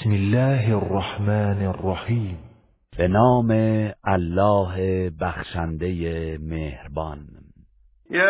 [0.00, 2.38] بسم الله الرحمن الرحیم.
[2.98, 3.50] به نام
[4.04, 7.18] الله بخشنده مهربان.
[8.10, 8.24] یا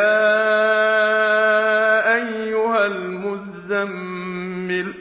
[2.14, 4.92] ایها المزمل.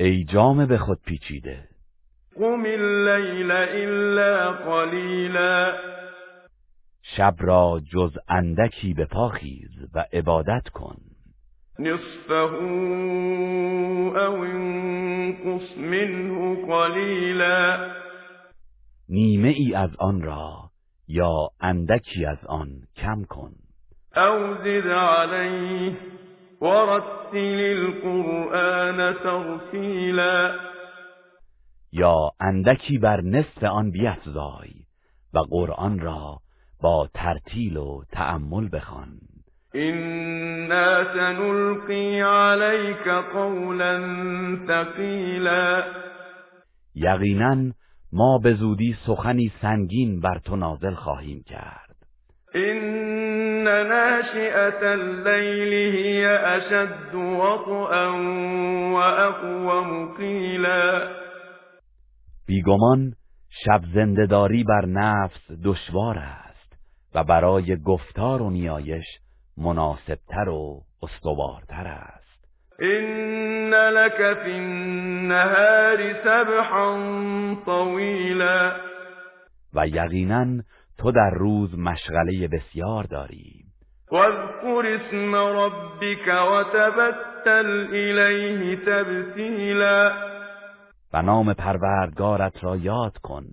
[0.00, 1.68] ای جام به خود پیچیده.
[2.36, 5.72] قم اللیل الا قلیلا.
[7.02, 10.96] شب را جز اندکی به پاخیز و عبادت کن.
[11.78, 12.66] نصفه او
[14.44, 17.90] انقص منه قلیلا
[19.08, 20.70] نیمه ای از آن را
[21.08, 23.52] یا اندکی از آن کم کن.
[24.16, 25.96] او زد علیه
[26.60, 30.54] ورتل القرآن ترتیلا
[31.92, 34.72] یا اندکی بر نصف آن بیفزای
[35.34, 36.38] و قرآن را
[36.82, 39.18] با ترتیل و تأمل بخوان.
[39.76, 43.98] إنا سنلقي عليك قولا
[44.66, 45.84] ثقيلا.
[46.94, 47.72] یقینا
[48.12, 51.96] ما به زودی سخنی سنگین بر تو نازل خواهیم کرد.
[52.54, 58.08] إن ناشئة الليل هي أشد وطئا
[58.94, 61.08] وأقوم قيلا.
[62.46, 63.12] بیگمان
[63.64, 66.72] شب زندهداری بر نفس دشوار است
[67.14, 69.04] و برای گفتار و نیایش
[69.58, 72.26] مناسبتر و استوارتر است.
[72.82, 76.94] إن لك في النهار سبحا
[77.64, 78.72] طويلا.
[79.74, 80.62] و یقینا
[80.98, 83.64] تو در روز مشغله بسیار داری.
[84.12, 90.12] واذكر اسم ربك وتبتل إليه تبتیلا
[91.12, 93.46] و نام پروردگارت را یاد کن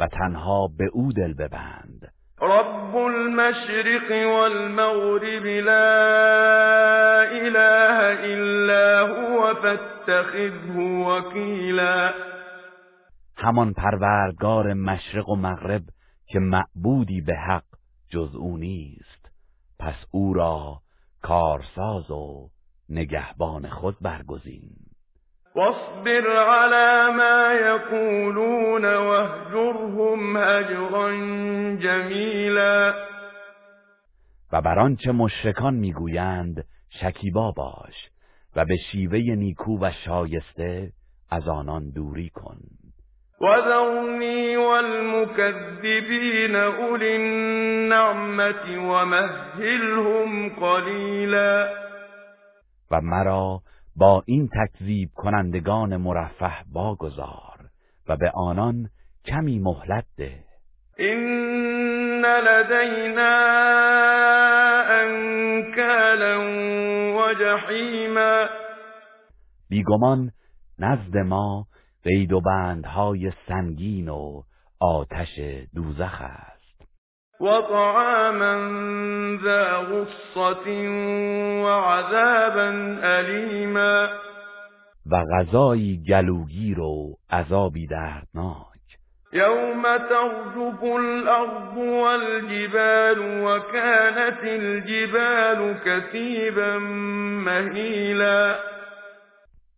[0.00, 2.12] و تنها به او دل ببند.
[2.40, 5.86] رب المشرق والمغرب لا
[7.30, 12.14] إله إلا هو فاتخذه وكيلا.
[13.36, 15.82] همان پروردگار مشرق و مغرب
[16.26, 17.64] که معبودی به حق
[18.08, 19.30] جز او نیست.
[19.78, 20.80] پس او را
[21.22, 22.50] کارساز و
[22.88, 24.85] نگهبان خود برگزین.
[25.56, 31.10] واصبر على ما يقولون واهجرهم هجرا
[31.76, 32.94] جمیلا
[34.52, 36.64] و بر آنچه مشرکان می‌گویند
[37.00, 38.10] شکیبا باش
[38.56, 40.92] و به شیوه نیکو و شایسته
[41.30, 42.56] از آنان دوری کن.
[43.40, 51.68] وذرني والمكذبين أولي النعمة ومهلهم قليلا
[52.90, 53.60] و مرا
[53.96, 57.70] با این تکذیب کنندگان مرفه واگذار
[58.08, 58.88] و به آنان
[59.24, 60.44] کمی مهلت ده.
[61.00, 63.36] إن لدينا
[65.02, 66.38] أنكالا
[67.16, 68.46] وجحيما.
[69.68, 70.30] بیگمان
[70.78, 71.66] نزد ما
[72.04, 74.42] قید و بندهای سنگین و
[74.80, 75.40] آتش
[75.74, 76.55] دوزخ است.
[77.40, 78.56] وطعاما
[79.42, 80.68] ذا غصة
[81.64, 84.08] وعذابا أليما.
[85.10, 88.66] و غذایی گلوگیر و عذابی دردناک.
[89.32, 96.78] يوم ترجف الأرض والجبال وكانت الجبال كثيبا
[97.44, 98.56] مهيلا.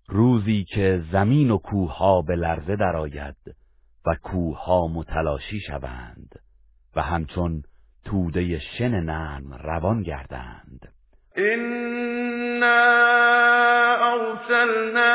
[0.08, 3.36] روزی که زمین و کوهها به لرزه درآید
[4.06, 6.38] و کوهها متلاشی شوند.
[6.98, 7.62] و همچون
[8.04, 10.88] توده شن نرم روان گردند.
[11.38, 12.84] إنا
[14.14, 15.14] أرسلنا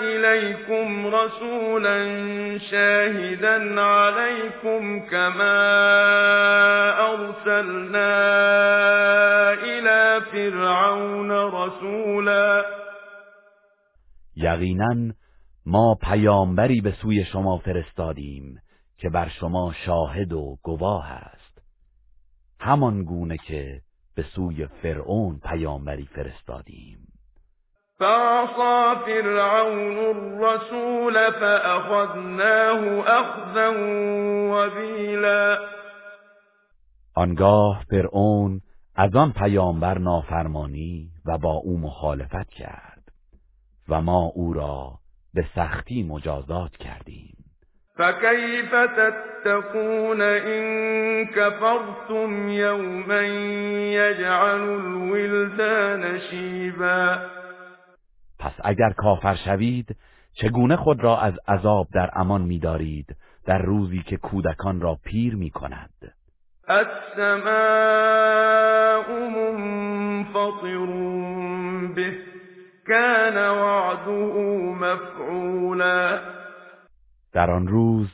[0.00, 1.98] إليكم رسولا
[2.58, 5.58] شاهدا عليكم كما
[7.12, 8.14] أرسلنا
[9.52, 12.64] إلى فرعون رسولا.
[14.36, 15.12] یقینا
[15.66, 18.58] ما پیامبری به سوی شما فرستادیم
[19.02, 21.62] که بر شما شاهد و گواه است.
[22.60, 23.80] همان گونه که
[24.14, 26.98] به سوی فرعون پیامبری فرستادیم.
[27.98, 33.70] فعصى فرعون الرسول فأخذناه أخذا
[34.52, 35.58] وبيلا.
[37.14, 38.60] آنگاه فرعون
[38.94, 43.02] از آن پیامبر نافرمانی و با او مخالفت کرد
[43.88, 44.98] و ما او را
[45.34, 47.41] به سختی مجازات کردیم.
[47.98, 53.22] فكيف تتقون إن كفرتم يوما
[53.92, 57.18] يجعل الولدان شيبا
[58.38, 59.96] پس اگر کافر شوید
[60.32, 63.16] چگونه خود را از عذاب در امان می‌دارید؟
[63.46, 66.14] در روزی که کودکان را پیر می کند
[66.68, 67.52] السماء
[69.28, 70.86] منفطر
[71.94, 72.16] به
[72.86, 74.34] كان وعده
[74.80, 76.31] مفعولا
[77.32, 78.08] در آن روز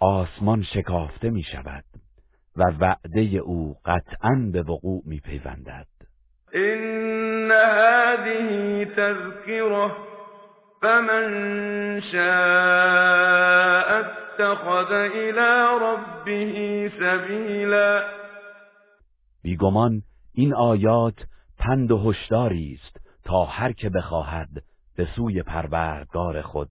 [0.00, 1.84] آسمان شکافته می شود
[2.56, 5.86] و وعده او قطعا به وقوع می پیوندد
[6.52, 9.90] این هذه تذکره
[10.82, 13.22] فمن شاء
[13.98, 18.02] اتخذ الى ربه سبیلا
[19.42, 20.02] بیگمان
[20.34, 21.14] این آیات
[21.58, 24.48] پند و هشداری است تا هر که بخواهد
[24.96, 26.70] به سوی پروردگار خود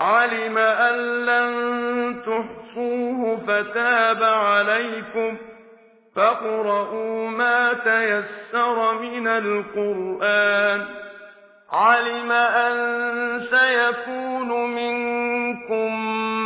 [0.00, 5.36] علم أن لن تحصوه فتاب عليكم
[6.16, 10.86] فاقرؤوا ما تيسر من القرآن.
[11.72, 12.76] علم أن
[13.50, 15.92] سيكون منكم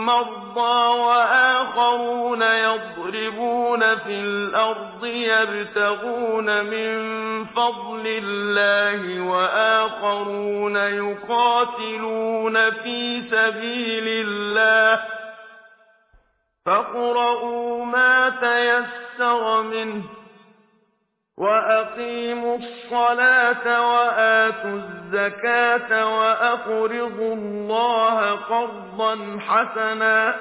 [0.06, 15.00] مرضى وآخرون يضربون في الأرض يبتغون من فضل الله وآخرون يقاتلون في سبيل الله.
[16.66, 20.02] فاقرؤوا ما تيسر منه
[21.38, 30.36] وأقيموا الصلاة وآتوا الزكاة وأقرضوا الله قرضا حسنا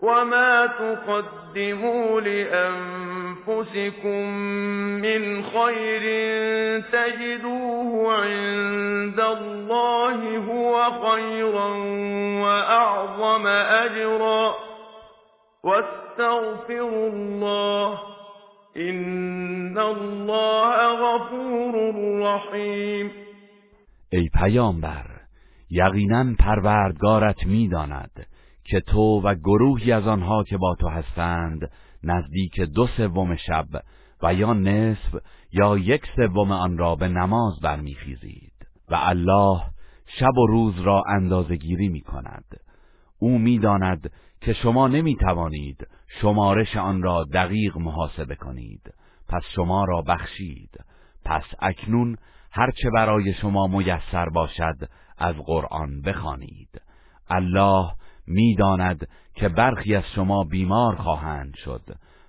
[0.00, 3.09] وما تقدموا لأنفسكم
[5.02, 6.04] من خير
[6.80, 11.68] تجدوه عند الله هو خيرا
[12.42, 14.54] وأعظم أجرا.
[15.64, 17.98] واستغفروا الله
[18.76, 23.10] این الله غفور رحیم
[24.12, 25.04] ای پیامبر
[25.70, 28.26] یقینا پروردگارت می‌داند
[28.64, 31.70] که تو و گروهی از آنها که با تو هستند
[32.02, 33.66] نزدیک دو سوم شب
[34.22, 35.16] و یا نصف
[35.52, 38.52] یا یک سوم آن را به نماز برمیخیزید
[38.88, 39.62] و الله
[40.06, 42.44] شب و روز را اندازه گیری می کند
[43.18, 44.10] او می‌داند
[44.40, 45.86] که شما نمی توانید
[46.20, 48.94] شمارش آن را دقیق محاسبه کنید.
[49.28, 50.84] پس شما را بخشید.
[51.24, 52.16] پس اکنون
[52.52, 56.80] هرچه برای شما میسر باشد از قرآن بخوانید.
[57.28, 57.90] الله
[58.26, 61.82] می‌داند که برخی از شما بیمار خواهند شد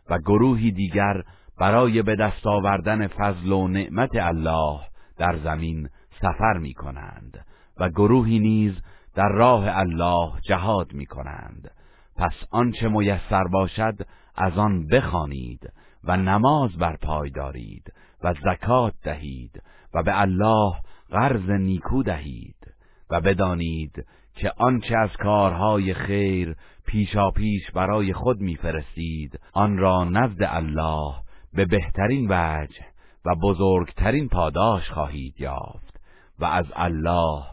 [0.09, 1.23] و گروهی دیگر
[1.59, 4.79] برای به دست آوردن فضل و نعمت الله
[5.17, 5.89] در زمین
[6.21, 7.45] سفر می کنند
[7.79, 8.73] و گروهی نیز
[9.15, 11.71] در راه الله جهاد می کنند
[12.15, 13.95] پس آنچه میسر باشد
[14.35, 15.73] از آن بخوانید
[16.03, 19.63] و نماز بر پای دارید و زکات دهید
[19.93, 20.73] و به الله
[21.11, 22.73] قرض نیکو دهید
[23.09, 24.05] و بدانید
[24.35, 26.55] که آنچه از کارهای خیر
[26.85, 31.13] پیشا پیش برای خود میفرستید آن را نزد الله
[31.53, 32.85] به بهترین وجه
[33.25, 36.01] و بزرگترین پاداش خواهید یافت
[36.39, 37.43] و از الله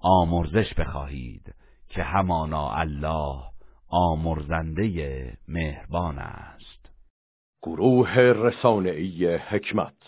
[0.00, 1.54] آمرزش بخواهید
[1.88, 3.42] که همانا الله
[3.88, 6.90] آمرزنده مهربان است.
[7.62, 9.94] گروه رسانه‌ای حکمت